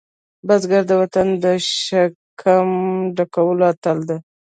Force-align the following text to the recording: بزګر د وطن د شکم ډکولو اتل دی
بزګر 0.47 0.83
د 0.87 0.91
وطن 1.01 1.27
د 1.43 1.45
شکم 1.83 2.67
ډکولو 3.17 3.63
اتل 3.71 3.97
دی 4.09 4.17